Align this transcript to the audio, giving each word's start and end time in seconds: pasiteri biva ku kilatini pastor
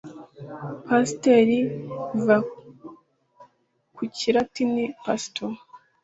pasiteri 0.87 1.57
biva 2.13 2.37
ku 3.95 4.01
kilatini 4.17 4.83
pastor 5.03 5.51